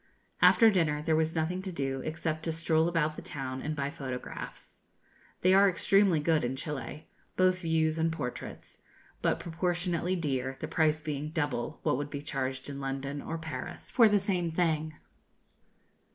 [0.41, 3.91] After dinner, there was nothing to do except to stroll about the town and buy
[3.91, 4.81] photographs.
[5.41, 8.81] They are extremely good in Chili both views and portraits
[9.21, 13.91] but proportionately dear, the price being double what would be charged in London or Paris
[13.91, 14.95] for the same thing.